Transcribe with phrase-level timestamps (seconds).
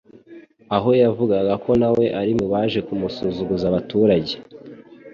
[0.75, 4.33] aho yavugaga ko nawe ari mu baje kumusuzuguza abaturage.